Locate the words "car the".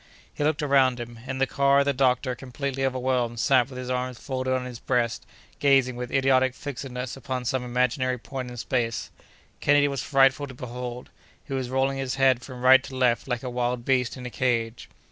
1.45-1.93